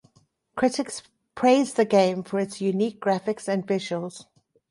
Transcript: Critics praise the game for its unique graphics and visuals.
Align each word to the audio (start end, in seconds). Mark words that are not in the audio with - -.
Critics 0.55 1.03
praise 1.35 1.75
the 1.75 1.85
game 1.85 2.23
for 2.23 2.39
its 2.39 2.59
unique 2.59 2.99
graphics 2.99 3.47
and 3.47 3.67
visuals. 3.67 4.25